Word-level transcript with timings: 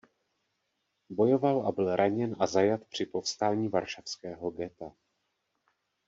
Bojoval 1.09 1.65
a 1.67 1.71
byl 1.71 1.95
raněn 1.95 2.35
a 2.39 2.47
zajat 2.47 2.85
při 2.85 3.05
povstání 3.05 3.67
varšavského 3.67 4.51
ghetta. 4.51 4.93